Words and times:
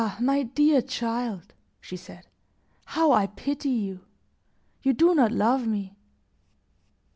my 0.19 0.41
dear 0.41 0.81
child," 0.81 1.53
she 1.79 1.95
said, 1.95 2.25
"how 2.85 3.11
I 3.11 3.27
pity 3.27 3.69
you! 3.69 3.99
You 4.81 4.93
do 4.93 5.13
not 5.13 5.31
love 5.31 5.67
me." 5.67 5.95